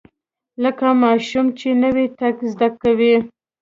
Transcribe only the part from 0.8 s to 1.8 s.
ماشوم چې